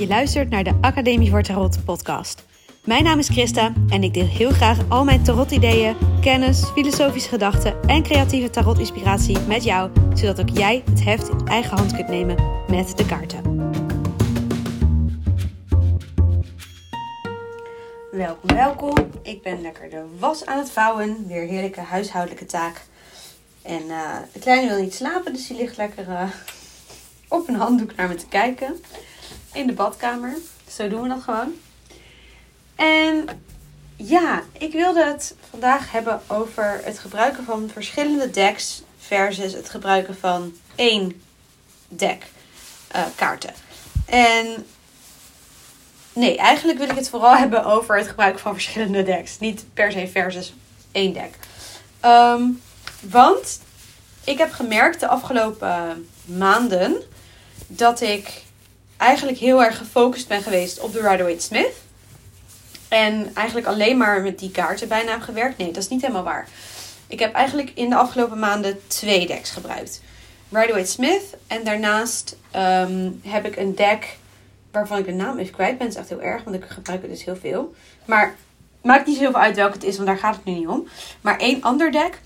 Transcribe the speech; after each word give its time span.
Je 0.00 0.06
luistert 0.06 0.50
naar 0.50 0.64
de 0.64 0.78
Academie 0.80 1.30
voor 1.30 1.42
Tarot 1.42 1.84
podcast. 1.84 2.44
Mijn 2.84 3.04
naam 3.04 3.18
is 3.18 3.28
Christa 3.28 3.72
en 3.88 4.02
ik 4.02 4.14
deel 4.14 4.26
heel 4.26 4.50
graag 4.50 4.78
al 4.88 5.04
mijn 5.04 5.22
tarot-ideeën, 5.22 5.96
kennis, 6.20 6.64
filosofische 6.64 7.28
gedachten 7.28 7.82
en 7.82 8.02
creatieve 8.02 8.50
tarot-inspiratie 8.50 9.38
met 9.38 9.64
jou, 9.64 9.90
zodat 10.14 10.40
ook 10.40 10.48
jij 10.48 10.82
het 10.90 11.04
heft 11.04 11.28
in 11.28 11.46
eigen 11.46 11.76
hand 11.76 11.94
kunt 11.94 12.08
nemen 12.08 12.36
met 12.68 12.96
de 12.96 13.06
kaarten. 13.06 13.70
Welkom, 18.10 18.54
welkom. 18.54 19.10
Ik 19.22 19.42
ben 19.42 19.60
lekker 19.60 19.90
de 19.90 20.04
was 20.18 20.46
aan 20.46 20.58
het 20.58 20.70
vouwen. 20.70 21.26
Weer 21.26 21.46
heerlijke 21.46 21.80
huishoudelijke 21.80 22.46
taak. 22.46 22.80
En 23.62 23.82
uh, 23.86 24.16
de 24.32 24.38
kleine 24.38 24.68
wil 24.68 24.80
niet 24.80 24.94
slapen, 24.94 25.32
dus 25.32 25.46
die 25.46 25.56
ligt 25.56 25.76
lekker 25.76 26.08
uh, 26.08 26.22
op 27.28 27.48
een 27.48 27.56
handdoek 27.56 27.96
naar 27.96 28.08
me 28.08 28.14
te 28.14 28.26
kijken 28.28 28.80
in 29.52 29.66
de 29.66 29.72
badkamer. 29.72 30.36
Zo 30.70 30.88
doen 30.88 31.02
we 31.02 31.08
dat 31.08 31.22
gewoon. 31.22 31.52
En 32.76 33.28
ja, 33.96 34.42
ik 34.52 34.72
wilde 34.72 35.04
het 35.04 35.34
vandaag 35.50 35.92
hebben 35.92 36.20
over 36.26 36.80
het 36.84 36.98
gebruiken 36.98 37.44
van 37.44 37.70
verschillende 37.72 38.30
decks 38.30 38.82
versus 38.98 39.52
het 39.52 39.70
gebruiken 39.70 40.16
van 40.16 40.52
één 40.74 41.22
deck 41.88 42.26
uh, 42.96 43.02
kaarten. 43.14 43.54
En 44.06 44.66
nee, 46.12 46.36
eigenlijk 46.36 46.78
wil 46.78 46.88
ik 46.88 46.96
het 46.96 47.08
vooral 47.08 47.36
hebben 47.44 47.64
over 47.64 47.96
het 47.96 48.08
gebruiken 48.08 48.40
van 48.40 48.52
verschillende 48.52 49.02
decks. 49.02 49.38
Niet 49.38 49.64
per 49.74 49.92
se 49.92 50.08
versus 50.08 50.54
één 50.92 51.12
deck. 51.12 51.38
Um, 52.04 52.60
want 53.00 53.60
ik 54.24 54.38
heb 54.38 54.52
gemerkt 54.52 55.00
de 55.00 55.08
afgelopen 55.08 56.08
maanden 56.24 57.02
dat 57.66 58.00
ik 58.00 58.42
eigenlijk 59.00 59.38
heel 59.38 59.64
erg 59.64 59.78
gefocust 59.78 60.28
ben 60.28 60.42
geweest 60.42 60.80
op 60.80 60.92
de 60.92 61.00
Rider-Waite-Smith. 61.00 61.72
En 62.88 63.30
eigenlijk 63.34 63.66
alleen 63.66 63.96
maar 63.96 64.22
met 64.22 64.38
die 64.38 64.50
kaarten 64.50 64.88
bijna 64.88 65.20
gewerkt. 65.20 65.58
Nee, 65.58 65.72
dat 65.72 65.82
is 65.82 65.88
niet 65.88 66.00
helemaal 66.00 66.22
waar. 66.22 66.48
Ik 67.06 67.18
heb 67.18 67.34
eigenlijk 67.34 67.70
in 67.74 67.88
de 67.88 67.96
afgelopen 67.96 68.38
maanden 68.38 68.80
twee 68.86 69.26
decks 69.26 69.50
gebruikt. 69.50 70.02
Rider-Waite-Smith 70.50 71.22
en 71.46 71.64
daarnaast 71.64 72.36
um, 72.56 73.20
heb 73.24 73.46
ik 73.46 73.56
een 73.56 73.74
deck 73.74 74.16
waarvan 74.72 74.98
ik 74.98 75.04
de 75.04 75.12
naam 75.12 75.38
even 75.38 75.52
kwijt 75.52 75.78
ben. 75.78 75.86
Dat 75.86 75.96
is 75.96 76.00
echt 76.00 76.08
heel 76.08 76.22
erg, 76.22 76.44
want 76.44 76.56
ik 76.56 76.64
gebruik 76.68 77.02
het 77.02 77.10
dus 77.10 77.24
heel 77.24 77.36
veel. 77.36 77.74
Maar 78.04 78.34
maakt 78.82 79.06
niet 79.06 79.16
zoveel 79.16 79.40
uit 79.40 79.56
welke 79.56 79.74
het 79.74 79.84
is, 79.84 79.94
want 79.94 80.08
daar 80.08 80.18
gaat 80.18 80.34
het 80.34 80.44
nu 80.44 80.52
niet 80.52 80.68
om. 80.68 80.88
Maar 81.20 81.38
één 81.38 81.62
ander 81.62 81.92
deck. 81.92 82.20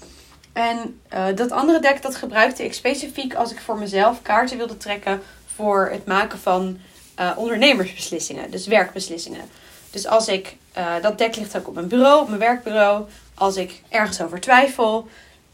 En 0.53 1.01
uh, 1.15 1.25
dat 1.35 1.51
andere 1.51 1.81
deck 1.81 2.03
dat 2.03 2.17
gebruikte 2.17 2.65
ik 2.65 2.75
specifiek 2.75 3.35
als 3.35 3.53
ik 3.53 3.61
voor 3.61 3.79
mezelf 3.79 4.23
kaarten 4.23 4.57
wilde 4.57 4.77
trekken 4.77 5.23
voor 5.55 5.89
het 5.93 6.07
maken 6.07 6.39
van 6.39 6.79
uh, 7.21 7.31
ondernemersbeslissingen, 7.37 8.51
dus 8.51 8.67
werkbeslissingen. 8.67 9.49
Dus 9.91 10.07
als 10.07 10.29
ik, 10.29 10.57
uh, 10.79 10.95
dat 11.03 11.19
deck 11.19 11.37
ligt 11.37 11.57
ook 11.57 11.69
op 11.69 11.75
mijn 11.75 11.89
bureau, 11.89 12.21
op 12.21 12.29
mijn 12.29 12.41
werkbureau, 12.41 13.05
als 13.35 13.57
ik 13.57 13.83
ergens 13.89 14.21
over 14.21 14.41
twijfel 14.41 15.09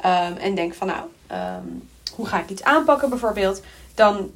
um, 0.05 0.37
en 0.37 0.55
denk 0.55 0.75
van 0.75 0.87
nou, 0.87 1.05
um, 1.33 1.89
hoe 2.15 2.27
ga 2.27 2.41
ik 2.41 2.51
iets 2.51 2.63
aanpakken 2.63 3.09
bijvoorbeeld, 3.09 3.63
dan 3.95 4.31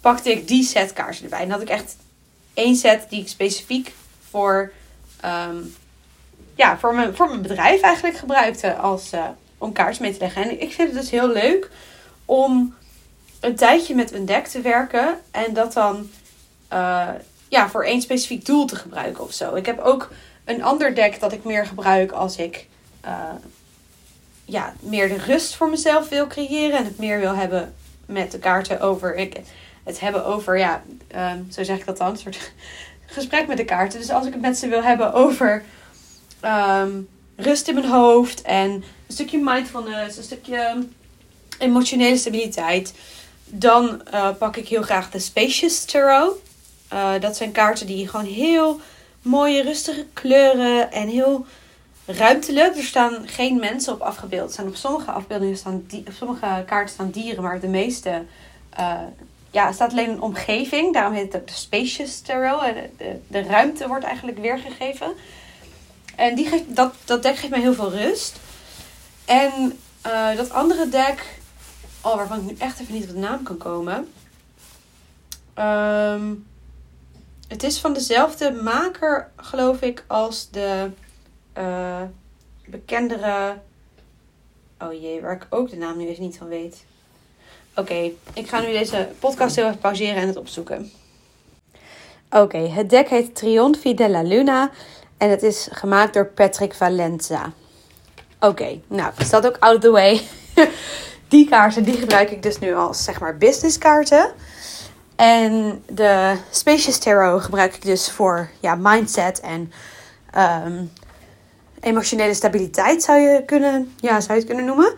pakte 0.00 0.30
ik 0.30 0.48
die 0.48 0.64
set 0.64 0.92
kaarten 0.92 1.24
erbij. 1.24 1.40
En 1.40 1.50
had 1.50 1.60
ik 1.60 1.68
echt 1.68 1.96
één 2.54 2.76
set 2.76 3.06
die 3.08 3.20
ik 3.20 3.28
specifiek 3.28 3.94
voor, 4.30 4.72
um, 5.48 5.74
ja, 6.54 6.78
voor, 6.78 6.94
mijn, 6.94 7.16
voor 7.16 7.28
mijn 7.28 7.42
bedrijf 7.42 7.80
eigenlijk 7.80 8.16
gebruikte 8.16 8.74
als, 8.74 9.12
uh, 9.12 9.24
om 9.58 9.72
kaarten 9.72 10.02
mee 10.02 10.12
te 10.12 10.18
leggen. 10.18 10.42
En 10.42 10.60
ik 10.60 10.72
vind 10.72 10.88
het 10.88 11.00
dus 11.00 11.10
heel 11.10 11.28
leuk 11.28 11.70
om 12.24 12.74
een 13.40 13.56
tijdje 13.56 13.94
met 13.94 14.12
een 14.12 14.26
deck 14.26 14.46
te 14.46 14.60
werken 14.60 15.18
en 15.30 15.54
dat 15.54 15.72
dan 15.72 16.10
uh, 16.72 17.08
ja, 17.48 17.68
voor 17.68 17.84
één 17.84 18.02
specifiek 18.02 18.46
doel 18.46 18.66
te 18.66 18.76
gebruiken 18.76 19.24
of 19.24 19.32
zo. 19.32 19.54
Ik 19.54 19.66
heb 19.66 19.78
ook 19.78 20.10
een 20.44 20.62
ander 20.62 20.94
deck 20.94 21.20
dat 21.20 21.32
ik 21.32 21.44
meer 21.44 21.66
gebruik 21.66 22.12
als 22.12 22.36
ik 22.36 22.66
uh, 23.04 23.34
ja, 24.44 24.74
meer 24.80 25.08
de 25.08 25.18
rust 25.18 25.54
voor 25.54 25.70
mezelf 25.70 26.08
wil 26.08 26.26
creëren 26.26 26.78
en 26.78 26.84
het 26.84 26.98
meer 26.98 27.20
wil 27.20 27.34
hebben 27.34 27.74
met 28.06 28.30
de 28.30 28.38
kaarten 28.38 28.80
over. 28.80 29.16
Ik, 29.16 29.40
het 29.84 30.00
hebben 30.00 30.24
over, 30.24 30.58
ja, 30.58 30.82
um, 31.16 31.46
zo 31.50 31.62
zeg 31.62 31.78
ik 31.78 31.86
dat 31.86 31.96
dan, 31.96 32.10
een 32.10 32.16
soort 32.16 32.52
gesprek 33.06 33.46
met 33.46 33.56
de 33.56 33.64
kaarten. 33.64 33.98
Dus 33.98 34.10
als 34.10 34.26
ik 34.26 34.32
het 34.32 34.42
met 34.42 34.58
ze 34.58 34.68
wil 34.68 34.82
hebben 34.82 35.12
over 35.12 35.62
um, 36.44 37.08
rust 37.36 37.68
in 37.68 37.74
mijn 37.74 37.88
hoofd 37.88 38.42
en 38.42 38.70
een 38.70 38.84
stukje 39.08 39.38
mindfulness, 39.38 40.16
een 40.16 40.22
stukje 40.22 40.86
emotionele 41.58 42.16
stabiliteit 42.16 42.94
dan 43.52 44.02
uh, 44.14 44.28
pak 44.38 44.56
ik 44.56 44.68
heel 44.68 44.82
graag 44.82 45.10
de 45.10 45.18
Spacious 45.18 45.84
Tarot. 45.84 46.36
Uh, 46.92 47.12
dat 47.20 47.36
zijn 47.36 47.52
kaarten 47.52 47.86
die 47.86 48.08
gewoon 48.08 48.26
heel 48.26 48.80
mooie, 49.22 49.62
rustige 49.62 50.06
kleuren 50.12 50.92
en 50.92 51.08
heel 51.08 51.46
ruimtelijk. 52.06 52.76
Er 52.76 52.82
staan 52.82 53.28
geen 53.28 53.58
mensen 53.58 53.92
op 53.92 54.00
afgebeeld. 54.00 54.46
Er 54.46 54.52
staan 54.52 54.66
op 54.66 54.76
sommige 54.76 55.10
afbeeldingen 55.10 55.56
staan 55.56 55.86
op 56.06 56.12
sommige 56.12 56.64
kaarten 56.66 56.94
staan 56.94 57.10
dieren, 57.10 57.42
maar 57.42 57.60
de 57.60 57.68
meeste 57.68 58.24
uh, 58.78 59.00
ja, 59.50 59.72
staat 59.72 59.90
alleen 59.90 60.10
een 60.10 60.22
omgeving. 60.22 60.94
Daarom 60.94 61.14
heet 61.14 61.32
het 61.32 61.42
ook 61.42 61.48
de 61.48 61.54
Spacious 61.54 62.20
Tarot. 62.20 62.60
De, 62.96 63.20
de, 63.26 63.42
ruimte 63.42 63.88
wordt 63.88 64.04
eigenlijk 64.04 64.38
weergegeven. 64.38 65.12
En 66.16 66.34
die 66.34 66.46
geeft, 66.46 66.76
dat, 66.76 66.94
dat 67.04 67.22
deck 67.22 67.36
geeft 67.36 67.50
mij 67.50 67.60
heel 67.60 67.74
veel 67.74 67.90
rust. 67.90 68.36
En 69.24 69.78
dat 70.36 70.50
andere 70.50 70.88
deck 70.88 71.39
Oh, 72.02 72.14
waarvan 72.14 72.38
ik 72.38 72.44
nu 72.44 72.54
echt 72.58 72.80
even 72.80 72.94
niet 72.94 73.02
op 73.02 73.14
de 73.14 73.18
naam 73.18 73.42
kan 73.42 73.56
komen. 73.56 74.12
Um, 75.58 76.46
het 77.48 77.62
is 77.62 77.78
van 77.78 77.92
dezelfde 77.92 78.52
maker, 78.52 79.30
geloof 79.36 79.80
ik, 79.80 80.04
als 80.06 80.50
de 80.50 80.90
uh, 81.58 82.02
bekendere. 82.66 83.56
Oh 84.78 84.92
jee, 84.92 85.20
waar 85.20 85.34
ik 85.34 85.46
ook 85.50 85.70
de 85.70 85.76
naam 85.76 85.96
nu 85.96 86.08
even 86.08 86.22
niet 86.22 86.38
van 86.38 86.48
weet. 86.48 86.84
Oké, 87.74 88.10
ik 88.34 88.48
ga 88.48 88.60
nu 88.60 88.72
deze 88.72 89.08
podcast 89.18 89.56
heel 89.56 89.66
even 89.66 89.78
pauzeren 89.78 90.22
en 90.22 90.26
het 90.26 90.36
opzoeken. 90.36 90.92
Oké, 92.30 92.58
het 92.58 92.90
deck 92.90 93.08
heet 93.08 93.34
Trionfi 93.34 93.94
della 93.94 94.22
Luna 94.22 94.70
en 95.16 95.30
het 95.30 95.42
is 95.42 95.68
gemaakt 95.70 96.14
door 96.14 96.26
Patrick 96.26 96.74
Valenza. 96.74 97.52
Oké, 98.40 98.80
nou, 98.86 99.12
dat 99.30 99.46
ook 99.46 99.56
out 99.58 99.76
of 99.76 99.82
the 99.82 99.90
way? 99.90 100.20
die 101.30 101.48
kaarten 101.48 101.84
die 101.84 101.96
gebruik 101.96 102.30
ik 102.30 102.42
dus 102.42 102.58
nu 102.58 102.74
als 102.74 103.04
zeg 103.04 103.20
maar 103.20 103.36
business 103.36 103.78
kaarten. 103.78 104.32
En 105.16 105.82
de 105.86 106.36
Spacious 106.50 106.98
Tarot 106.98 107.42
gebruik 107.42 107.74
ik 107.74 107.82
dus 107.82 108.10
voor 108.10 108.50
ja, 108.60 108.74
mindset 108.74 109.40
en 109.40 109.72
um, 110.66 110.92
emotionele 111.80 112.34
stabiliteit 112.34 113.02
zou 113.02 113.18
je, 113.18 113.44
kunnen, 113.44 113.94
ja, 113.96 114.20
zou 114.20 114.32
je 114.32 114.38
het 114.38 114.46
kunnen 114.46 114.64
noemen. 114.64 114.94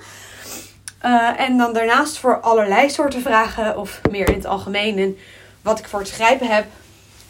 Uh, 1.05 1.41
en 1.41 1.57
dan 1.57 1.73
daarnaast 1.73 2.19
voor 2.19 2.41
allerlei 2.41 2.91
soorten 2.91 3.23
vragen 3.23 3.79
of 3.79 4.01
meer 4.11 4.29
in 4.29 4.35
het 4.35 4.47
algemeen. 4.47 4.99
En 4.99 5.17
wat 5.63 5.79
ik 5.79 5.89
voor 5.89 5.99
het 5.99 6.09
schrijven 6.09 6.47
heb, 6.47 6.67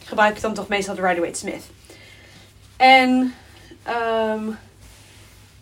gebruik 0.04 0.36
ik 0.36 0.42
dan 0.42 0.54
toch 0.54 0.68
meestal 0.68 0.94
de 0.94 1.02
Rider-Waite-Smith. 1.02 1.62
En 2.76 3.34
um, 4.36 4.58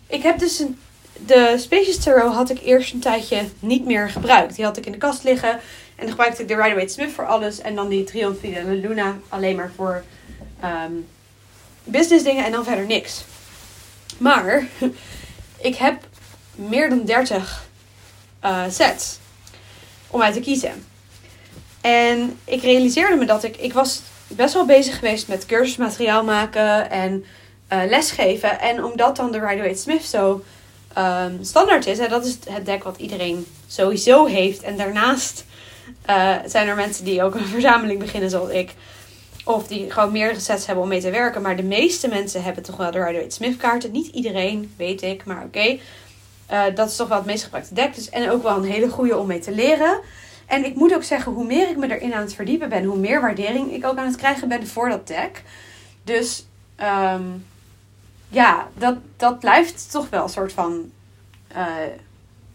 ik 0.07 0.23
heb 0.23 0.39
dus 0.39 0.59
een 0.59 0.79
de 1.25 1.55
Spacious 1.57 1.97
Tarot 1.97 2.33
had 2.33 2.49
ik 2.49 2.61
eerst 2.63 2.93
een 2.93 2.99
tijdje 2.99 3.45
niet 3.59 3.85
meer 3.85 4.09
gebruikt. 4.09 4.55
Die 4.55 4.65
had 4.65 4.77
ik 4.77 4.85
in 4.85 4.91
de 4.91 4.97
kast 4.97 5.23
liggen. 5.23 5.51
En 5.95 6.07
dan 6.07 6.09
gebruikte 6.09 6.41
ik 6.41 6.47
de 6.47 6.55
Rider-Waite-Smith 6.55 7.11
voor 7.11 7.27
alles. 7.27 7.61
En 7.61 7.75
dan 7.75 7.89
die 7.89 8.03
Triumph 8.03 8.41
de 8.41 8.63
Luna 8.65 9.17
alleen 9.29 9.55
maar 9.55 9.71
voor 9.75 10.03
um, 10.63 11.07
business 11.83 12.23
dingen 12.23 12.45
en 12.45 12.51
dan 12.51 12.63
verder 12.63 12.85
niks. 12.85 13.23
Maar 14.17 14.67
ik 15.69 15.75
heb 15.75 16.03
meer 16.55 16.89
dan 16.89 17.05
30 17.05 17.67
uh, 18.43 18.63
sets 18.69 19.17
om 20.07 20.21
uit 20.21 20.33
te 20.33 20.39
kiezen. 20.39 20.85
En 21.81 22.37
ik 22.43 22.61
realiseerde 22.61 23.15
me 23.15 23.25
dat 23.25 23.43
ik... 23.43 23.57
Ik 23.57 23.73
was 23.73 24.01
best 24.27 24.53
wel 24.53 24.65
bezig 24.65 24.95
geweest 24.99 25.27
met 25.27 25.45
cursusmateriaal 25.45 26.23
maken 26.23 26.89
en 26.89 27.25
uh, 27.73 27.81
lesgeven. 27.89 28.59
En 28.59 28.83
omdat 28.83 29.15
dan 29.15 29.31
de 29.31 29.39
Rider-Waite-Smith 29.39 30.03
zo 30.03 30.43
um, 30.97 31.43
standaard 31.43 31.85
is. 31.85 31.99
En 31.99 32.09
dat 32.09 32.25
is 32.25 32.37
het 32.49 32.65
deck 32.65 32.83
wat 32.83 32.97
iedereen 32.97 33.45
sowieso 33.67 34.25
heeft. 34.25 34.61
En 34.61 34.77
daarnaast 34.77 35.45
uh, 36.09 36.35
zijn 36.45 36.67
er 36.67 36.75
mensen 36.75 37.05
die 37.05 37.23
ook 37.23 37.35
een 37.35 37.47
verzameling 37.57 37.99
beginnen 37.99 38.29
zoals 38.29 38.49
ik. 38.49 38.73
Of 39.45 39.67
die 39.67 39.91
gewoon 39.91 40.11
meerdere 40.11 40.39
sets 40.39 40.65
hebben 40.65 40.83
om 40.83 40.89
mee 40.89 41.01
te 41.01 41.09
werken. 41.09 41.41
Maar 41.41 41.55
de 41.55 41.63
meeste 41.63 42.07
mensen 42.07 42.43
hebben 42.43 42.63
toch 42.63 42.77
wel 42.77 42.91
de 42.91 42.97
Rider-Waite-Smith 42.97 43.57
kaarten. 43.57 43.91
Niet 43.91 44.07
iedereen, 44.07 44.73
weet 44.77 45.01
ik, 45.01 45.25
maar 45.25 45.43
oké. 45.43 45.77
Uh, 46.51 46.63
dat 46.75 46.89
is 46.89 46.95
toch 46.95 47.07
wel 47.07 47.17
het 47.17 47.25
meest 47.25 47.43
gebruikte 47.43 47.73
deck. 47.73 47.95
Dus, 47.95 48.09
en 48.09 48.29
ook 48.29 48.43
wel 48.43 48.57
een 48.57 48.71
hele 48.71 48.89
goede 48.89 49.17
om 49.17 49.27
mee 49.27 49.39
te 49.39 49.51
leren. 49.51 49.99
En 50.45 50.65
ik 50.65 50.75
moet 50.75 50.93
ook 50.93 51.03
zeggen, 51.03 51.31
hoe 51.31 51.45
meer 51.45 51.69
ik 51.69 51.77
me 51.77 51.95
erin 51.95 52.13
aan 52.13 52.21
het 52.21 52.33
verdiepen 52.33 52.69
ben, 52.69 52.83
hoe 52.83 52.97
meer 52.97 53.21
waardering 53.21 53.73
ik 53.73 53.85
ook 53.85 53.97
aan 53.97 54.05
het 54.05 54.15
krijgen 54.15 54.47
ben 54.47 54.67
voor 54.67 54.89
dat 54.89 55.07
deck. 55.07 55.43
Dus 56.03 56.45
um, 56.81 57.45
ja, 58.31 58.67
dat, 58.77 58.95
dat 59.17 59.39
blijft 59.39 59.91
toch 59.91 60.09
wel 60.09 60.23
een 60.23 60.29
soort 60.29 60.53
van 60.53 60.91
uh, 61.55 61.65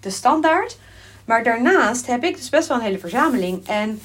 de 0.00 0.10
standaard. 0.10 0.78
Maar 1.24 1.44
daarnaast 1.44 2.06
heb 2.06 2.24
ik 2.24 2.36
dus 2.36 2.48
best 2.48 2.68
wel 2.68 2.76
een 2.76 2.82
hele 2.82 2.98
verzameling. 2.98 3.66
En 3.66 4.00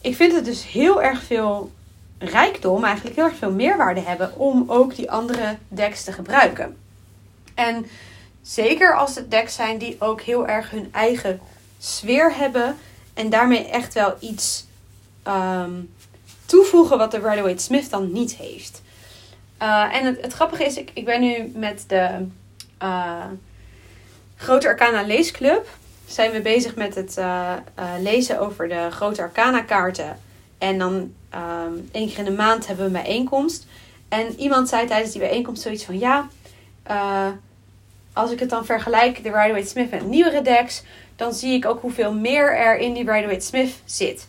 ik 0.00 0.16
vind 0.16 0.32
het 0.32 0.44
dus 0.44 0.66
heel 0.66 1.02
erg 1.02 1.22
veel 1.22 1.72
rijkdom, 2.18 2.84
eigenlijk 2.84 3.16
heel 3.16 3.24
erg 3.24 3.36
veel 3.36 3.52
meerwaarde 3.52 4.00
hebben 4.00 4.36
om 4.36 4.64
ook 4.66 4.96
die 4.96 5.10
andere 5.10 5.56
decks 5.68 6.04
te 6.04 6.12
gebruiken. 6.12 6.76
En 7.54 7.86
zeker 8.42 8.96
als 8.96 9.14
het 9.14 9.30
decks 9.30 9.54
zijn 9.54 9.78
die 9.78 9.96
ook 9.98 10.20
heel 10.20 10.46
erg 10.46 10.70
hun 10.70 10.88
eigen 10.92 11.40
sfeer 11.78 12.36
hebben 12.36 12.76
en 13.14 13.30
daarmee 13.30 13.68
echt 13.68 13.94
wel 13.94 14.14
iets 14.20 14.66
ehm, 15.22 15.80
toevoegen 16.46 16.98
wat 16.98 17.10
de 17.10 17.18
Rider 17.18 17.60
Smith 17.60 17.90
dan 17.90 18.12
niet 18.12 18.34
heeft. 18.34 18.82
Uh, 19.62 19.94
en 19.94 20.04
het, 20.04 20.32
grappige 20.32 20.64
is, 20.64 20.76
ik, 20.76 20.90
ik 20.94 21.04
ben 21.04 21.20
nu 21.20 21.52
met 21.54 21.84
de 21.86 22.26
uh, 22.82 23.24
Grote 24.36 24.68
Arcana 24.68 25.02
Leesclub. 25.02 25.68
Zijn 26.06 26.30
we 26.30 26.40
bezig 26.40 26.76
met 26.76 26.94
het 26.94 27.16
uh, 27.18 27.52
lezen 28.00 28.40
over 28.40 28.68
de 28.68 28.88
Grote 28.90 29.22
Arcana 29.22 29.60
kaarten. 29.60 30.18
En 30.58 30.78
dan 30.78 30.92
um, 30.94 31.88
één 31.92 32.08
keer 32.08 32.18
in 32.18 32.24
de 32.24 32.30
maand 32.30 32.66
hebben 32.66 32.92
we 32.92 32.98
een 32.98 33.04
bijeenkomst. 33.04 33.66
En 34.08 34.40
iemand 34.40 34.68
zei 34.68 34.86
tijdens 34.86 35.12
die 35.12 35.20
bijeenkomst 35.20 35.62
zoiets 35.62 35.84
van: 35.84 35.98
Ja, 35.98 36.28
als 38.12 38.30
ik 38.30 38.40
het 38.40 38.50
dan 38.50 38.64
vergelijk, 38.64 39.22
de 39.22 39.30
Rider 39.30 39.66
Smith 39.66 39.90
met 39.90 40.06
nieuwere 40.06 40.42
decks, 40.42 40.82
dan 41.16 41.32
zie 41.32 41.54
ik 41.54 41.66
ook 41.66 41.80
hoeveel 41.80 42.14
meer 42.14 42.56
er 42.56 42.76
in 42.76 42.92
die 42.94 43.10
Rider 43.10 43.42
Smith 43.42 43.72
zit. 43.84 44.26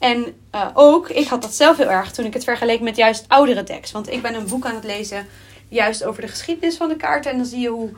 En 0.00 0.34
uh, 0.54 0.66
ook, 0.74 1.08
ik 1.08 1.28
had 1.28 1.42
dat 1.42 1.54
zelf 1.54 1.76
heel 1.76 1.90
erg 1.90 2.12
toen 2.12 2.24
ik 2.24 2.34
het 2.34 2.44
vergeleek 2.44 2.80
met 2.80 2.96
juist 2.96 3.24
oudere 3.28 3.62
decks. 3.62 3.92
Want 3.92 4.10
ik 4.10 4.22
ben 4.22 4.34
een 4.34 4.46
boek 4.46 4.66
aan 4.66 4.74
het 4.74 4.84
lezen 4.84 5.26
juist 5.68 6.04
over 6.04 6.22
de 6.22 6.28
geschiedenis 6.28 6.76
van 6.76 6.88
de 6.88 6.96
kaarten. 6.96 7.30
En 7.30 7.36
dan 7.36 7.46
zie 7.46 7.60
je 7.60 7.68
hoe 7.68 7.90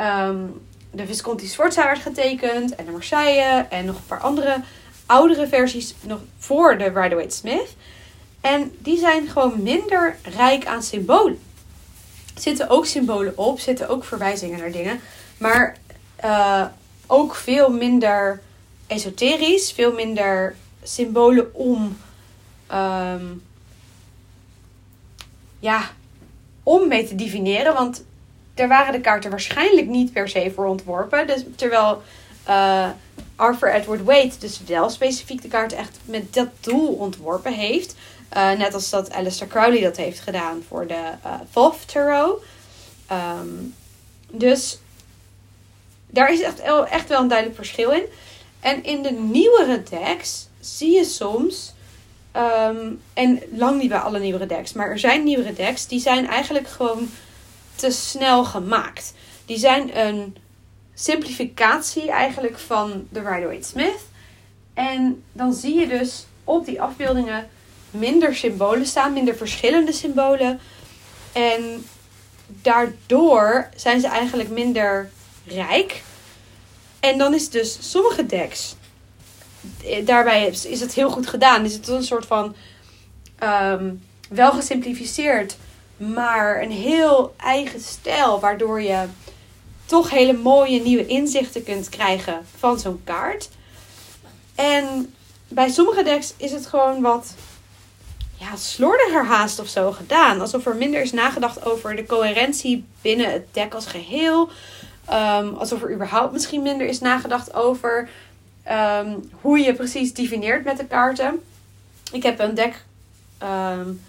um, 0.00 0.60
de 0.90 1.06
Visconti 1.06 1.46
Sforza 1.46 1.84
werd 1.84 1.98
getekend. 1.98 2.74
En 2.74 2.84
de 2.84 2.90
Marseille. 2.90 3.66
En 3.70 3.84
nog 3.84 3.96
een 3.96 4.06
paar 4.06 4.20
andere 4.20 4.60
oudere 5.06 5.48
versies 5.48 5.94
nog 6.00 6.20
voor 6.38 6.78
de 6.78 6.84
Rider-Waite 6.84 7.36
Smith. 7.36 7.76
En 8.40 8.76
die 8.78 8.98
zijn 8.98 9.28
gewoon 9.28 9.62
minder 9.62 10.16
rijk 10.36 10.66
aan 10.66 10.82
symbolen. 10.82 11.38
Zitten 12.34 12.68
ook 12.68 12.86
symbolen 12.86 13.38
op, 13.38 13.60
zitten 13.60 13.88
ook 13.88 14.04
verwijzingen 14.04 14.58
naar 14.58 14.72
dingen. 14.72 15.00
Maar 15.36 15.76
uh, 16.24 16.64
ook 17.06 17.34
veel 17.34 17.70
minder 17.70 18.40
esoterisch, 18.86 19.72
veel 19.72 19.92
minder 19.92 20.56
symbolen 20.82 21.54
om. 21.54 21.98
Um, 22.72 23.42
ja, 25.58 25.90
om 26.62 26.88
mee 26.88 27.06
te 27.06 27.14
divineren. 27.14 27.74
Want 27.74 28.04
daar 28.54 28.68
waren 28.68 28.92
de 28.92 29.00
kaarten 29.00 29.30
waarschijnlijk 29.30 29.86
niet 29.86 30.12
per 30.12 30.28
se 30.28 30.52
voor 30.54 30.66
ontworpen. 30.66 31.26
Dus, 31.26 31.44
terwijl 31.56 32.02
uh, 32.48 32.88
Arthur 33.36 33.74
Edward 33.74 34.02
Wade 34.04 34.38
dus 34.38 34.60
wel 34.66 34.90
specifiek 34.90 35.42
de 35.42 35.48
kaart 35.48 35.72
echt 35.72 35.98
met 36.04 36.34
dat 36.34 36.48
doel 36.60 36.92
ontworpen 36.92 37.52
heeft. 37.52 37.94
Uh, 38.36 38.52
net 38.52 38.74
als 38.74 38.90
dat 38.90 39.12
Alistair 39.12 39.50
Crowley 39.50 39.80
dat 39.80 39.96
heeft 39.96 40.20
gedaan 40.20 40.62
voor 40.68 40.86
de 40.86 41.12
uh, 41.26 41.34
Thoth 41.52 41.88
Tarot. 41.88 42.42
Um, 43.12 43.74
dus 44.30 44.78
daar 46.06 46.32
is 46.32 46.40
echt, 46.40 46.60
echt 46.90 47.08
wel 47.08 47.20
een 47.20 47.28
duidelijk 47.28 47.58
verschil 47.58 47.90
in. 47.90 48.04
En 48.60 48.84
in 48.84 49.02
de 49.02 49.12
nieuwere 49.12 49.82
decks 49.82 50.47
zie 50.60 50.94
je 50.94 51.04
soms, 51.04 51.72
ehm, 52.32 52.92
en 53.14 53.42
lang 53.52 53.80
niet 53.80 53.88
bij 53.88 53.98
alle 53.98 54.18
nieuwere 54.18 54.46
decks, 54.46 54.72
maar 54.72 54.90
er 54.90 54.98
zijn 54.98 55.24
nieuwere 55.24 55.52
decks 55.52 55.86
die 55.86 56.00
zijn 56.00 56.26
eigenlijk 56.26 56.68
gewoon 56.68 57.08
te 57.74 57.90
snel 57.90 58.44
gemaakt. 58.44 59.14
Die 59.46 59.58
zijn 59.58 59.98
een 59.98 60.36
simplificatie 60.94 62.10
eigenlijk 62.10 62.58
van 62.58 63.06
de 63.10 63.20
Rider-Waite 63.20 63.68
Smith. 63.68 64.06
En 64.74 65.22
dan 65.32 65.54
zie 65.54 65.74
je 65.78 65.88
dus 65.88 66.26
op 66.44 66.66
die 66.66 66.82
afbeeldingen 66.82 67.48
minder 67.90 68.34
symbolen 68.34 68.86
staan, 68.86 69.12
minder 69.12 69.36
verschillende 69.36 69.92
symbolen. 69.92 70.60
En 71.32 71.86
daardoor 72.46 73.68
zijn 73.76 74.00
ze 74.00 74.06
eigenlijk 74.06 74.48
minder 74.48 75.10
rijk. 75.46 76.02
En 77.00 77.18
dan 77.18 77.34
is 77.34 77.50
dus 77.50 77.90
sommige 77.90 78.26
decks 78.26 78.74
daarbij 80.04 80.46
is 80.46 80.80
het 80.80 80.94
heel 80.94 81.10
goed 81.10 81.26
gedaan. 81.26 81.64
Is 81.64 81.74
het 81.74 81.88
een 81.88 82.04
soort 82.04 82.26
van 82.26 82.54
um, 83.42 84.02
wel 84.28 84.52
gesimplificeerd, 84.52 85.56
maar 85.96 86.62
een 86.62 86.70
heel 86.70 87.34
eigen 87.36 87.80
stijl, 87.80 88.40
waardoor 88.40 88.82
je 88.82 89.04
toch 89.86 90.10
hele 90.10 90.32
mooie 90.32 90.82
nieuwe 90.82 91.06
inzichten 91.06 91.64
kunt 91.64 91.88
krijgen 91.88 92.46
van 92.58 92.78
zo'n 92.78 93.00
kaart. 93.04 93.48
En 94.54 95.14
bij 95.48 95.70
sommige 95.70 96.02
decks 96.02 96.34
is 96.36 96.52
het 96.52 96.66
gewoon 96.66 97.00
wat 97.00 97.34
ja, 98.36 98.56
slordiger 98.56 99.24
haast 99.24 99.58
of 99.58 99.68
zo 99.68 99.92
gedaan. 99.92 100.40
Alsof 100.40 100.66
er 100.66 100.76
minder 100.76 101.00
is 101.00 101.12
nagedacht 101.12 101.64
over 101.64 101.96
de 101.96 102.06
coherentie 102.06 102.84
binnen 103.02 103.32
het 103.32 103.46
deck 103.52 103.74
als 103.74 103.86
geheel. 103.86 104.48
Um, 105.10 105.54
alsof 105.54 105.82
er 105.82 105.92
überhaupt 105.92 106.32
misschien 106.32 106.62
minder 106.62 106.86
is 106.86 107.00
nagedacht 107.00 107.54
over 107.54 108.08
um, 108.70 109.30
hoe 109.40 109.58
je 109.58 109.74
precies 109.74 110.14
divineert 110.14 110.64
met 110.64 110.76
de 110.76 110.86
kaarten. 110.86 111.42
Ik 112.12 112.22
heb 112.22 112.38
een 112.38 112.54
deck, 112.54 112.84
um, 113.42 114.00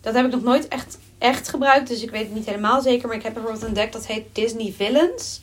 dat 0.00 0.14
heb 0.14 0.24
ik 0.24 0.32
nog 0.32 0.42
nooit 0.42 0.68
echt, 0.68 0.98
echt 1.18 1.48
gebruikt, 1.48 1.88
dus 1.88 2.02
ik 2.02 2.10
weet 2.10 2.24
het 2.24 2.34
niet 2.34 2.46
helemaal 2.46 2.80
zeker. 2.80 3.08
Maar 3.08 3.16
ik 3.16 3.22
heb 3.22 3.34
bijvoorbeeld 3.34 3.64
een 3.64 3.74
deck 3.74 3.92
dat 3.92 4.06
heet 4.06 4.24
Disney 4.32 4.74
Villains. 4.76 5.40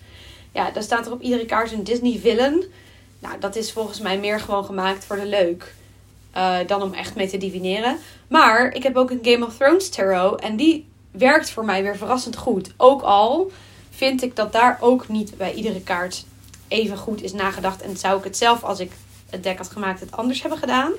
Ja, 0.51 0.71
daar 0.71 0.83
staat 0.83 1.05
er 1.05 1.11
op 1.11 1.21
iedere 1.21 1.45
kaart 1.45 1.71
een 1.71 1.83
Disney 1.83 2.19
villain. 2.19 2.63
Nou, 3.19 3.39
dat 3.39 3.55
is 3.55 3.71
volgens 3.71 3.99
mij 3.99 4.19
meer 4.19 4.39
gewoon 4.39 4.65
gemaakt 4.65 5.05
voor 5.05 5.15
de 5.15 5.25
leuk. 5.25 5.73
Uh, 6.37 6.57
dan 6.67 6.81
om 6.81 6.93
echt 6.93 7.15
mee 7.15 7.29
te 7.29 7.37
divineren. 7.37 7.97
Maar 8.27 8.73
ik 8.73 8.83
heb 8.83 8.95
ook 8.95 9.11
een 9.11 9.19
Game 9.21 9.45
of 9.45 9.57
Thrones 9.57 9.89
tarot. 9.89 10.41
En 10.41 10.55
die 10.55 10.87
werkt 11.11 11.49
voor 11.49 11.65
mij 11.65 11.83
weer 11.83 11.97
verrassend 11.97 12.37
goed. 12.37 12.71
Ook 12.77 13.01
al 13.01 13.51
vind 13.89 14.23
ik 14.23 14.35
dat 14.35 14.53
daar 14.53 14.77
ook 14.81 15.07
niet 15.07 15.37
bij 15.37 15.53
iedere 15.53 15.81
kaart 15.81 16.25
even 16.67 16.97
goed 16.97 17.21
is 17.21 17.33
nagedacht. 17.33 17.81
En 17.81 17.97
zou 17.97 18.17
ik 18.17 18.23
het 18.23 18.37
zelf, 18.37 18.63
als 18.63 18.79
ik 18.79 18.91
het 19.29 19.43
deck 19.43 19.57
had 19.57 19.69
gemaakt, 19.69 19.99
het 19.99 20.11
anders 20.11 20.41
hebben 20.41 20.59
gedaan. 20.59 20.91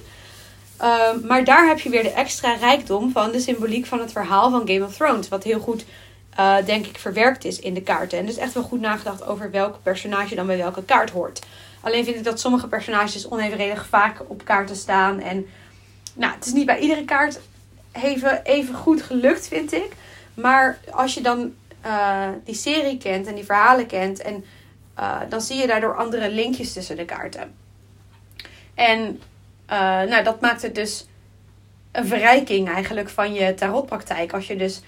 Ehm, 0.76 1.26
maar 1.26 1.44
daar 1.44 1.66
heb 1.66 1.78
je 1.80 1.88
weer 1.88 2.02
de 2.02 2.12
extra 2.12 2.54
rijkdom 2.54 3.12
van 3.12 3.30
de 3.30 3.40
symboliek 3.40 3.86
van 3.86 4.00
het 4.00 4.12
verhaal 4.12 4.50
van 4.50 4.68
Game 4.68 4.84
of 4.84 4.96
Thrones. 4.96 5.28
Wat 5.28 5.44
heel 5.44 5.60
goed, 5.60 5.84
uh, 6.38 6.56
denk 6.64 6.86
ik, 6.86 6.98
verwerkt 6.98 7.44
is 7.44 7.58
in 7.58 7.74
de 7.74 7.82
kaarten. 7.82 8.18
En 8.18 8.26
dus 8.26 8.36
echt 8.36 8.52
wel 8.52 8.62
goed 8.62 8.80
nagedacht 8.80 9.26
over 9.26 9.50
welk 9.50 9.78
personage 9.82 10.34
dan 10.34 10.46
bij 10.46 10.56
welke 10.56 10.84
kaart 10.84 11.10
hoort. 11.10 11.40
Alleen 11.80 12.04
vind 12.04 12.16
ik 12.16 12.24
dat 12.24 12.40
sommige 12.40 12.68
personages 12.68 13.28
onevenredig 13.28 13.86
vaak 13.86 14.22
op 14.26 14.44
kaarten 14.44 14.76
staan. 14.76 15.20
En 15.20 15.46
nou, 16.14 16.34
het 16.34 16.46
is 16.46 16.52
niet 16.52 16.66
bij 16.66 16.78
iedere 16.78 17.04
kaart 17.04 17.40
even, 17.92 18.44
even 18.44 18.74
goed 18.74 19.02
gelukt, 19.02 19.48
vind 19.48 19.72
ik. 19.72 19.92
Maar 20.34 20.78
als 20.90 21.14
je 21.14 21.20
dan 21.20 21.54
uh, 21.86 22.28
die 22.44 22.54
serie 22.54 22.98
kent 22.98 23.26
en 23.26 23.34
die 23.34 23.44
verhalen 23.44 23.86
kent 23.86 24.20
en 24.20 24.44
uh, 24.98 25.20
dan 25.28 25.40
zie 25.40 25.56
je 25.56 25.66
daardoor 25.66 25.96
andere 25.96 26.30
linkjes 26.30 26.72
tussen 26.72 26.96
de 26.96 27.04
kaarten. 27.04 27.54
En 28.74 29.20
uh, 29.70 29.78
nou, 30.02 30.24
dat 30.24 30.40
maakt 30.40 30.62
het 30.62 30.74
dus 30.74 31.06
een 31.92 32.06
verrijking 32.06 32.68
eigenlijk 32.68 33.08
van 33.08 33.34
je 33.34 33.54
tarotpraktijk. 33.54 34.32
Als 34.32 34.46
je 34.46 34.56
dus 34.56 34.82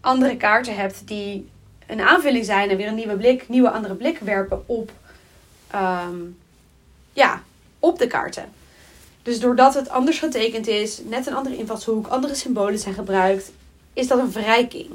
andere 0.00 0.36
kaarten 0.36 0.76
hebt 0.76 1.06
die 1.06 1.48
een 1.86 2.00
aanvulling 2.00 2.44
zijn 2.44 2.70
en 2.70 2.76
weer 2.76 2.88
een 2.88 2.94
nieuwe 2.94 3.16
blik, 3.16 3.48
nieuwe 3.48 3.70
andere 3.70 3.94
blik 3.94 4.18
werpen 4.18 4.62
op, 4.66 4.92
um, 5.74 6.38
ja, 7.12 7.42
op 7.78 7.98
de 7.98 8.06
kaarten. 8.06 8.44
Dus 9.22 9.40
doordat 9.40 9.74
het 9.74 9.88
anders 9.88 10.18
getekend 10.18 10.66
is, 10.66 11.00
net 11.04 11.26
een 11.26 11.34
andere 11.34 11.56
invalshoek, 11.56 12.06
andere 12.06 12.34
symbolen 12.34 12.78
zijn 12.78 12.94
gebruikt, 12.94 13.52
is 13.92 14.08
dat 14.08 14.18
een 14.18 14.32
verrijking. 14.32 14.90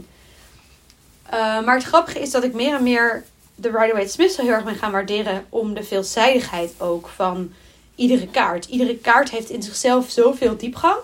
Uh, 1.34 1.66
maar 1.66 1.76
het 1.76 1.84
grappige 1.84 2.20
is 2.20 2.32
dat 2.32 2.44
ik 2.44 2.54
meer 2.54 2.76
en 2.76 2.84
meer 2.84 3.24
de 3.56 3.70
Rider-Waite 3.70 4.12
Smith 4.12 4.38
heel 4.38 4.50
erg 4.50 4.64
ben 4.64 4.76
gaan 4.76 4.92
waarderen 4.92 5.46
om 5.50 5.74
de 5.74 5.84
veelzijdigheid 5.84 6.74
ook 6.78 7.08
van 7.08 7.54
iedere 7.96 8.28
kaart. 8.28 8.66
Iedere 8.66 8.98
kaart 8.98 9.30
heeft 9.30 9.50
in 9.50 9.64
zichzelf 9.64 10.10
zoveel 10.10 10.58
diepgang. 10.58 10.98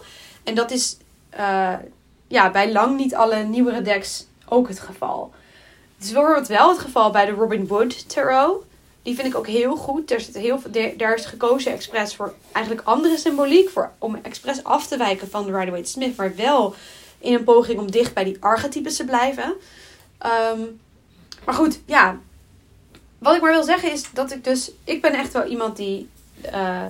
En 0.44 0.56
dat 0.56 0.72
is 0.72 0.98
uh, 1.40 1.74
ja, 2.28 2.52
bij 2.52 2.72
lang 2.72 2.98
niet 2.98 3.16
alle 3.16 3.44
nieuwere 3.44 3.82
decks 3.82 4.26
ook 4.46 4.68
het 4.68 4.80
geval. 4.80 5.34
Het 5.96 6.06
is 6.06 6.12
bijvoorbeeld 6.12 6.48
wel 6.48 6.70
het 6.70 6.80
geval 6.80 7.12
bij 7.12 7.26
de 7.26 7.32
Robin 7.32 7.68
Wood 7.68 8.10
Tarot. 8.10 8.64
Die 9.04 9.16
vind 9.16 9.28
ik 9.28 9.36
ook 9.36 9.48
heel 9.48 9.76
goed. 9.76 10.14
Veel, 10.32 10.62
daar 10.98 11.16
is 11.16 11.26
gekozen 11.26 11.72
expres 11.72 12.16
voor 12.16 12.34
eigenlijk 12.52 12.88
andere 12.88 13.18
symboliek. 13.18 13.70
Voor, 13.70 13.92
om 13.98 14.20
expres 14.22 14.64
af 14.64 14.88
te 14.88 14.98
wijken 14.98 15.30
van 15.30 15.46
de 15.46 15.52
Rider-Waite 15.52 15.90
Smith. 15.90 16.16
Maar 16.16 16.36
wel 16.36 16.76
in 17.18 17.34
een 17.34 17.44
poging 17.44 17.80
om 17.80 17.92
dicht 17.92 18.14
bij 18.14 18.24
die 18.24 18.38
archetypes 18.40 18.96
te 18.96 19.06
blijven. 19.06 19.54
Um, 20.54 20.80
maar 21.46 21.56
goed, 21.56 21.80
ja, 21.86 22.20
wat 23.22 23.36
ik 23.36 23.42
maar 23.42 23.52
wil 23.52 23.64
zeggen 23.64 23.92
is 23.92 24.06
dat 24.14 24.32
ik 24.32 24.44
dus... 24.44 24.72
Ik 24.84 25.02
ben 25.02 25.14
echt 25.14 25.34
wel 25.34 25.46
iemand 25.46 25.78
die 25.78 26.10
uh, 26.46 26.86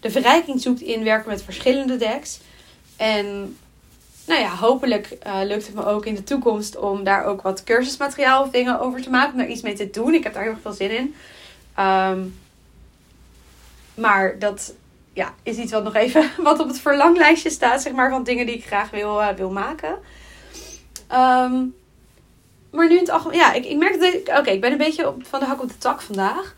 de 0.00 0.10
verrijking 0.10 0.60
zoekt 0.60 0.80
in 0.80 1.04
werken 1.04 1.28
met 1.28 1.42
verschillende 1.42 1.96
decks. 1.96 2.40
En 2.96 3.56
nou 4.26 4.40
ja, 4.40 4.48
hopelijk 4.48 5.16
uh, 5.26 5.40
lukt 5.44 5.66
het 5.66 5.74
me 5.74 5.84
ook 5.84 6.06
in 6.06 6.14
de 6.14 6.24
toekomst 6.24 6.76
om 6.76 7.04
daar 7.04 7.24
ook 7.24 7.42
wat 7.42 7.64
cursusmateriaal 7.64 8.42
of 8.42 8.50
dingen 8.50 8.80
over 8.80 9.02
te 9.02 9.10
maken. 9.10 9.32
Om 9.32 9.38
daar 9.38 9.48
iets 9.48 9.62
mee 9.62 9.74
te 9.74 9.90
doen. 9.90 10.14
Ik 10.14 10.22
heb 10.22 10.34
daar 10.34 10.42
heel 10.42 10.56
veel 10.62 10.72
zin 10.72 10.90
in. 10.90 11.14
Um, 11.78 12.38
maar 13.94 14.38
dat, 14.38 14.74
ja, 15.12 15.34
is 15.42 15.56
iets 15.56 15.72
wat 15.72 15.84
nog 15.84 15.94
even 15.94 16.30
wat 16.42 16.60
op 16.60 16.68
het 16.68 16.80
verlanglijstje 16.80 17.50
staat, 17.50 17.82
zeg 17.82 17.92
maar, 17.92 18.10
van 18.10 18.24
dingen 18.24 18.46
die 18.46 18.54
ik 18.54 18.66
graag 18.66 18.90
wil, 18.90 19.20
uh, 19.20 19.28
wil 19.28 19.50
maken. 19.50 19.98
Ehm, 21.06 21.64
maar 22.76 22.88
nu 22.88 22.94
in 22.94 23.00
het 23.00 23.10
algemeen, 23.10 23.38
ja, 23.38 23.52
ik, 23.52 23.64
ik 23.64 23.76
merk 23.76 24.00
dat 24.00 24.14
ik, 24.14 24.28
oké, 24.38 24.50
ik 24.50 24.60
ben 24.60 24.72
een 24.72 24.78
beetje 24.78 25.14
van 25.18 25.40
de 25.40 25.46
hak 25.46 25.62
op 25.62 25.68
de 25.68 25.78
tak 25.78 26.00
vandaag. 26.02 26.54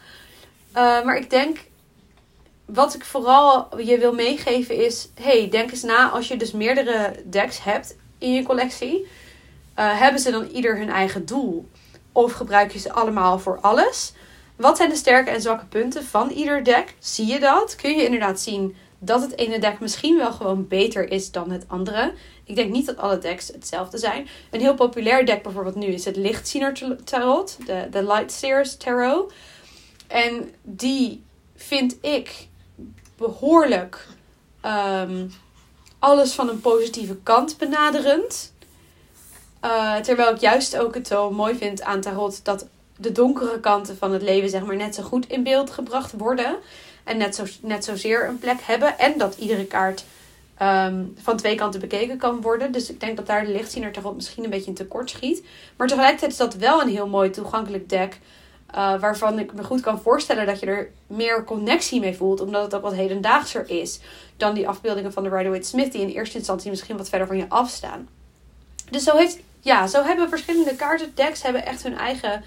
Uh, 0.75 1.05
maar 1.05 1.17
ik 1.17 1.31
denk, 1.31 1.59
wat 2.65 2.95
ik 2.95 3.05
vooral 3.05 3.81
je 3.81 3.99
wil 3.99 4.15
meegeven 4.15 4.85
is, 4.85 5.09
hey, 5.21 5.49
denk 5.51 5.71
eens 5.71 5.83
na 5.83 6.09
als 6.09 6.29
je 6.29 6.37
dus 6.37 6.53
meerdere 6.53 7.23
decks 7.25 7.65
hebt 7.65 7.97
in 8.19 8.33
je 8.33 8.43
collectie. 8.43 9.07
Uh, 9.79 9.99
hebben 9.99 10.21
ze 10.21 10.31
dan 10.31 10.47
ieder 10.47 10.79
hun 10.79 10.91
eigen 10.91 11.27
doel? 11.27 11.69
Of 12.13 12.33
gebruik 12.33 12.73
je 12.73 12.79
ze 12.79 12.93
allemaal 12.93 13.39
voor 13.39 13.59
alles? 13.61 14.13
Wat 14.57 14.77
zijn 14.77 14.89
de 14.89 14.97
sterke 14.97 15.31
en 15.31 15.41
zwakke 15.41 15.67
punten 15.67 16.05
van 16.05 16.31
ieder 16.31 16.65
deck? 16.65 16.95
Zie 16.99 17.27
je 17.27 17.41
dat? 17.41 17.77
Kun 17.77 17.97
je 17.97 18.05
inderdaad 18.05 18.41
zien 18.41 18.77
dat 18.99 19.21
het 19.21 19.37
ene 19.37 19.59
deck 19.59 19.81
misschien 19.81 20.17
wel 20.17 20.33
gewoon 20.33 20.69
beter 20.69 21.11
is 21.11 21.31
dan 21.31 21.51
het 21.51 21.65
andere? 21.69 22.13
Ik 22.45 22.55
denk 22.57 22.73
niet 22.73 22.87
dat 22.87 22.97
alle 22.97 23.19
decks 23.19 23.49
hetzelfde 23.49 23.99
zijn. 23.99 24.29
Een 24.51 24.61
heel 24.61 24.75
populair 24.75 25.27
deck 25.27 25.43
bijvoorbeeld 25.43 25.75
nu 25.75 25.87
is 25.87 26.05
het 26.05 26.17
Lichtziener 26.17 27.03
Tarot, 27.05 27.59
de, 27.67 27.87
de 27.91 28.03
Lightseers 28.03 28.77
Tarot. 28.77 29.33
En 30.07 30.55
die 30.63 31.23
vind 31.57 31.97
ik 32.01 32.49
behoorlijk 33.17 34.07
um, 34.65 35.31
alles 35.99 36.33
van 36.33 36.49
een 36.49 36.61
positieve 36.61 37.17
kant 37.23 37.59
benaderend. 37.59 38.53
Uh, 39.65 39.97
terwijl 39.97 40.35
ik 40.35 40.41
juist 40.41 40.77
ook 40.77 40.95
het 40.95 41.07
zo 41.07 41.31
mooi 41.31 41.55
vind 41.55 41.83
aan 41.83 42.01
tarot 42.01 42.45
dat 42.45 42.67
de 42.97 43.13
donkere 43.13 43.61
kanten 43.61 43.97
van 43.97 44.13
het 44.13 44.23
leven 44.23 44.49
zeg 44.49 44.65
maar 44.65 44.77
net 44.77 44.95
zo 44.95 45.03
goed 45.03 45.29
in 45.29 45.43
beeld 45.43 45.71
gebracht 45.71 46.13
worden. 46.13 46.57
En 47.09 47.17
net, 47.17 47.35
zo, 47.35 47.45
net 47.61 47.85
zozeer 47.85 48.29
een 48.29 48.39
plek 48.39 48.61
hebben. 48.61 48.99
En 48.99 49.19
dat 49.19 49.37
iedere 49.37 49.65
kaart 49.65 50.05
um, 50.63 51.15
van 51.23 51.37
twee 51.37 51.55
kanten 51.55 51.81
bekeken 51.81 52.17
kan 52.17 52.41
worden. 52.41 52.73
Dus 52.73 52.91
ik 52.91 53.01
denk 53.01 53.17
dat 53.17 53.27
daar 53.27 53.45
de 53.45 53.53
lichtziener 53.53 53.93
tarot 53.93 54.15
misschien 54.15 54.45
een 54.45 54.51
beetje 54.51 54.67
in 54.67 54.75
tekort 54.75 55.11
schiet. 55.11 55.47
Maar 55.77 55.87
tegelijkertijd 55.87 56.31
is 56.31 56.37
dat 56.37 56.55
wel 56.55 56.81
een 56.81 56.89
heel 56.89 57.09
mooi 57.09 57.31
toegankelijk 57.31 57.89
deck. 57.89 58.19
Uh, 58.75 59.01
waarvan 59.01 59.39
ik 59.39 59.53
me 59.53 59.65
goed 59.65 59.81
kan 59.81 60.01
voorstellen 60.01 60.47
dat 60.47 60.61
je 60.61 60.67
er 60.67 60.91
meer 61.07 61.45
connectie 61.45 62.01
mee 62.01 62.17
voelt. 62.17 62.41
Omdat 62.41 62.63
het 62.63 62.75
ook 62.75 62.83
wat 62.83 62.95
hedendaagser 62.95 63.71
is 63.71 64.01
dan 64.37 64.55
die 64.55 64.69
afbeeldingen 64.69 65.13
van 65.13 65.23
de 65.23 65.29
Rider-Waite-Smith. 65.29 65.93
Die 65.93 66.01
in 66.01 66.09
eerste 66.09 66.39
instantie 66.39 66.71
misschien 66.71 66.97
wat 66.97 67.09
verder 67.09 67.27
van 67.27 67.37
je 67.37 67.49
afstaan. 67.49 68.09
Dus 68.91 69.03
zo, 69.05 69.17
heeft, 69.17 69.39
ja, 69.61 69.87
zo 69.87 70.03
hebben 70.03 70.29
verschillende 70.29 70.77
kaarten, 70.77 71.13
decks 71.15 71.43
hebben 71.43 71.67
echt 71.67 71.83
hun 71.83 71.97
eigen 71.97 72.45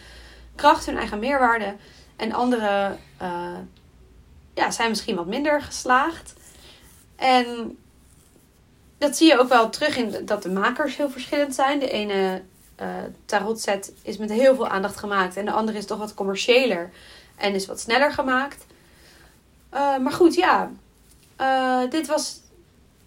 kracht, 0.56 0.86
hun 0.86 0.98
eigen 0.98 1.20
meerwaarde. 1.20 1.76
En 2.16 2.32
andere 2.32 2.98
uh, 3.22 3.58
ja, 4.62 4.72
zijn 4.72 4.90
misschien 4.90 5.16
wat 5.16 5.26
minder 5.26 5.62
geslaagd. 5.62 6.34
En 7.16 7.78
dat 8.98 9.18
zie 9.18 9.28
je 9.28 9.40
ook 9.40 9.50
wel 9.50 9.70
terug 9.70 9.98
in 9.98 10.26
dat 10.26 10.44
de 10.44 10.50
makers 10.50 10.98
heel 10.98 11.10
verschillend 11.10 11.56
zijn. 11.56 11.80
De 11.80 11.90
ene 11.90 12.42
uh, 12.82 12.88
tarot 13.26 13.62
set 13.62 13.94
is 14.02 14.18
met 14.18 14.30
heel 14.30 14.56
veel 14.56 14.68
aandacht 14.68 14.98
gemaakt. 14.98 15.38
En 15.38 15.46
de 15.46 15.52
andere 15.52 15.78
is 15.78 15.86
toch 15.86 15.98
wat 15.98 16.14
commerciëler 16.14 16.92
en 17.36 17.54
is 17.54 17.66
wat 17.66 17.80
sneller 17.80 18.12
gemaakt. 18.12 18.66
Uh, 19.74 19.98
maar 19.98 20.12
goed, 20.12 20.36
ja. 20.36 20.72
Uh, 21.42 21.90
dit 21.90 22.08
was 22.08 22.40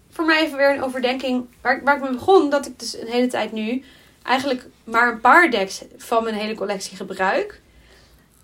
voor 0.09 0.25
mij 0.25 0.43
even 0.43 0.57
weer 0.57 0.75
een 0.75 0.83
overdenking 0.83 1.45
waar, 1.61 1.83
waar 1.83 1.95
ik 1.95 2.01
mee 2.01 2.11
begon. 2.11 2.49
Dat 2.49 2.65
ik 2.65 2.79
dus 2.79 2.97
een 2.97 3.07
hele 3.07 3.27
tijd 3.27 3.51
nu 3.51 3.83
eigenlijk 4.23 4.67
maar 4.83 5.11
een 5.11 5.21
paar 5.21 5.51
decks 5.51 5.83
van 5.97 6.23
mijn 6.23 6.35
hele 6.35 6.55
collectie 6.55 6.97
gebruik. 6.97 7.61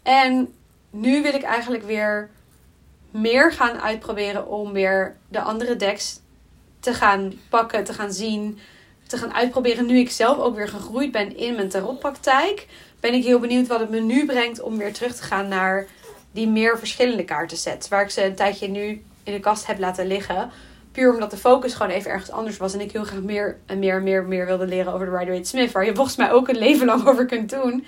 En 0.04 0.54
nu 0.90 1.22
wil 1.22 1.34
ik 1.34 1.44
eigenlijk 1.44 1.84
weer 1.84 2.30
meer 3.12 3.52
gaan 3.52 3.82
uitproberen 3.82 4.48
om 4.48 4.72
weer 4.72 5.16
de 5.28 5.42
andere 5.42 5.76
decks 5.76 6.20
te 6.80 6.94
gaan 6.94 7.34
pakken, 7.50 7.84
te 7.84 7.94
gaan 7.94 8.14
zien, 8.14 8.60
te 9.08 9.18
gaan 9.18 9.34
uitproberen. 9.34 9.86
Nu 9.86 9.98
ik 9.98 10.12
zelf 10.12 10.38
ook 10.38 10.56
weer 10.56 10.68
gegroeid 10.68 11.12
ben 11.12 11.38
in 11.38 11.56
mijn 11.56 11.70
tarotpraktijk, 11.70 12.68
ben 13.00 13.14
ik 13.14 13.24
heel 13.24 13.40
benieuwd 13.40 13.68
wat 13.68 13.80
het 13.80 13.90
me 13.90 14.00
nu 14.00 14.26
brengt 14.26 14.62
om 14.62 14.78
weer 14.78 14.94
terug 14.94 15.16
te 15.16 15.24
gaan 15.24 15.48
naar 15.48 15.88
die 16.32 16.48
meer 16.48 16.78
verschillende 16.80 17.24
kaartensets. 17.24 17.88
Waar 17.88 18.04
ik 18.04 18.10
ze 18.10 18.26
een 18.26 18.36
tijdje 18.36 18.68
nu 18.68 19.04
in 19.24 19.34
de 19.34 19.40
kast 19.40 19.68
heb 19.68 19.80
laten 19.80 20.08
liggen. 20.08 20.52
Puur 20.92 21.14
omdat 21.14 21.32
de 21.32 21.38
focus 21.38 21.74
gewoon 21.74 21.92
even 21.92 22.12
ergens 22.12 22.32
anders 22.32 22.58
was. 22.58 22.74
En 22.74 22.82
ik 22.82 22.92
heel 22.92 23.04
graag 23.04 23.22
meer 23.22 23.58
en 23.66 23.80
meer 23.80 23.96
en 23.96 24.04
meer, 24.04 24.24
meer 24.24 24.46
wilde 24.46 24.68
leren 24.68 24.94
over 24.94 25.06
de 25.06 25.12
Rider-Waite-Smith. 25.12 25.72
Waar 25.72 25.86
je 25.86 25.96
volgens 25.96 26.16
mij 26.16 26.32
ook 26.32 26.48
een 26.48 26.58
leven 26.58 26.86
lang 26.86 27.08
over 27.08 27.26
kunt 27.26 27.50
doen. 27.50 27.86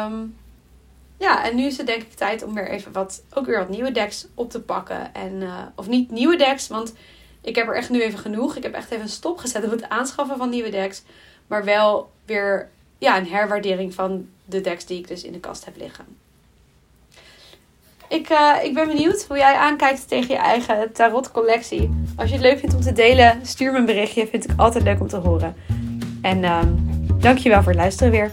Um, 0.00 0.36
ja, 1.18 1.44
en 1.44 1.56
nu 1.56 1.64
is 1.64 1.76
het 1.76 1.86
denk 1.86 2.02
ik 2.02 2.12
tijd 2.12 2.42
om 2.42 2.54
weer 2.54 2.68
even 2.68 2.92
wat, 2.92 3.22
ook 3.34 3.46
weer 3.46 3.58
wat 3.58 3.68
nieuwe 3.68 3.92
decks 3.92 4.26
op 4.34 4.50
te 4.50 4.60
pakken. 4.60 5.14
En, 5.14 5.32
uh, 5.32 5.62
of 5.74 5.88
niet 5.88 6.10
nieuwe 6.10 6.36
decks, 6.36 6.68
want 6.68 6.94
ik 7.40 7.56
heb 7.56 7.68
er 7.68 7.76
echt 7.76 7.90
nu 7.90 8.02
even 8.02 8.18
genoeg. 8.18 8.56
Ik 8.56 8.62
heb 8.62 8.74
echt 8.74 8.90
even 8.90 9.02
een 9.02 9.08
stop 9.08 9.38
gezet 9.38 9.64
op 9.64 9.70
het 9.70 9.88
aanschaffen 9.88 10.36
van 10.36 10.50
nieuwe 10.50 10.70
decks. 10.70 11.02
Maar 11.46 11.64
wel 11.64 12.10
weer 12.24 12.68
ja, 12.98 13.18
een 13.18 13.28
herwaardering 13.28 13.94
van 13.94 14.28
de 14.44 14.60
decks 14.60 14.86
die 14.86 14.98
ik 14.98 15.08
dus 15.08 15.24
in 15.24 15.32
de 15.32 15.40
kast 15.40 15.64
heb 15.64 15.76
liggen. 15.76 16.04
Ik, 18.08 18.30
uh, 18.30 18.56
ik 18.62 18.74
ben 18.74 18.86
benieuwd 18.86 19.24
hoe 19.28 19.36
jij 19.36 19.54
aankijkt 19.54 20.08
tegen 20.08 20.34
je 20.34 20.40
eigen 20.40 20.92
tarot 20.92 21.30
collectie. 21.30 21.90
Als 22.16 22.28
je 22.28 22.34
het 22.34 22.44
leuk 22.44 22.58
vindt 22.58 22.74
om 22.74 22.80
te 22.80 22.92
delen, 22.92 23.40
stuur 23.42 23.72
me 23.72 23.78
een 23.78 23.84
berichtje. 23.84 24.26
Vind 24.26 24.50
ik 24.50 24.50
altijd 24.56 24.84
leuk 24.84 25.00
om 25.00 25.08
te 25.08 25.16
horen. 25.16 25.56
En 26.22 26.42
uh, 26.42 26.62
dankjewel 27.18 27.62
voor 27.62 27.72
het 27.72 27.80
luisteren 27.80 28.12
weer. 28.12 28.32